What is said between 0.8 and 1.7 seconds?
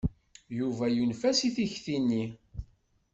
yunef-as i